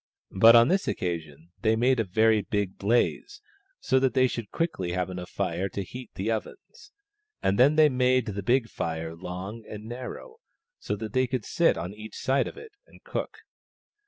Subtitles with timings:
[0.31, 3.39] But on this occasion they made a very big blaze,
[3.79, 6.91] so that they should quickly have enough fire to heat the ovens;
[7.43, 10.37] and then they made the big fire long and narrow,
[10.79, 13.41] so that they could sit on each side of it and cook.